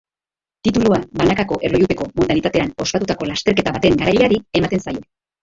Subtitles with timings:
[0.67, 5.07] Titulua banakako erlojupeko modalitatean ospatutako lasterketa baten garaileari ematen zaio.